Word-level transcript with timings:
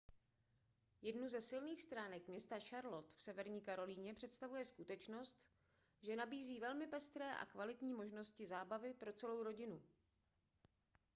jednu 1.01 1.29
ze 1.29 1.41
silných 1.41 1.81
stránek 1.81 2.27
města 2.27 2.59
charlotte 2.59 3.11
v 3.15 3.23
severní 3.23 3.61
karolíně 3.61 4.13
představuje 4.13 4.65
skutečnost 4.65 5.35
že 6.01 6.15
nabízí 6.15 6.59
velmi 6.59 6.87
pestré 6.87 7.35
a 7.37 7.45
kvalitní 7.45 7.93
možnosti 7.93 8.45
zábavy 8.45 8.93
pro 8.93 9.13
celou 9.13 9.43
rodinu 9.43 9.81